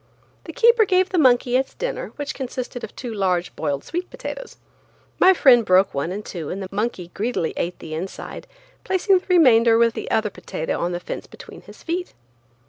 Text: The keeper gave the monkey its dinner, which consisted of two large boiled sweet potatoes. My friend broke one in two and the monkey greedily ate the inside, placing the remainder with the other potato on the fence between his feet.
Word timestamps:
The 0.45 0.51
keeper 0.51 0.83
gave 0.83 1.09
the 1.09 1.19
monkey 1.19 1.55
its 1.55 1.75
dinner, 1.75 2.11
which 2.15 2.33
consisted 2.33 2.83
of 2.83 2.95
two 2.95 3.13
large 3.13 3.55
boiled 3.55 3.83
sweet 3.83 4.09
potatoes. 4.09 4.57
My 5.19 5.31
friend 5.31 5.63
broke 5.63 5.93
one 5.93 6.11
in 6.11 6.23
two 6.23 6.49
and 6.49 6.59
the 6.59 6.67
monkey 6.71 7.11
greedily 7.13 7.53
ate 7.55 7.77
the 7.77 7.93
inside, 7.93 8.47
placing 8.83 9.19
the 9.19 9.27
remainder 9.27 9.77
with 9.77 9.93
the 9.93 10.09
other 10.09 10.31
potato 10.31 10.79
on 10.79 10.91
the 10.91 10.99
fence 10.99 11.27
between 11.27 11.61
his 11.61 11.83
feet. 11.83 12.15